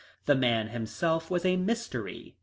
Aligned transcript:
The 0.25 0.33
man 0.33 0.69
himself 0.69 1.29
was 1.29 1.45
a 1.45 1.57
mystery. 1.57 2.33